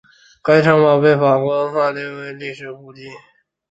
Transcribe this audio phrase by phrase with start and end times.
[0.41, 3.05] 该城堡被法国文化部列为法国历史古迹。